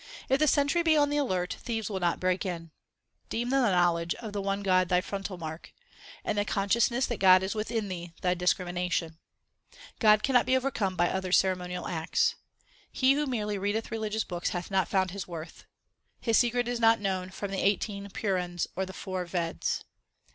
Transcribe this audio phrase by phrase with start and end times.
[0.29, 2.71] If the sentry be on the alert, thieves will not break in.
[3.29, 5.73] Deem the knowledge of the one God thy frontal mark,
[6.25, 9.19] And the consciousness that God is within thee thy dis crimination.
[9.73, 12.33] 2 God cannot be overcome by other ceremonial acts.
[12.91, 15.65] He who merely readeth religious books hath not found His worth.
[16.19, 19.83] His secret is not known from the eighteen Purans or the four Veds.